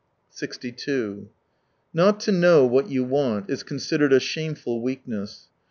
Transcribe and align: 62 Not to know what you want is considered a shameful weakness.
62 0.31 1.29
Not 1.93 2.19
to 2.21 2.31
know 2.31 2.65
what 2.65 2.89
you 2.89 3.03
want 3.03 3.51
is 3.51 3.61
considered 3.61 4.11
a 4.13 4.19
shameful 4.19 4.81
weakness. 4.81 5.47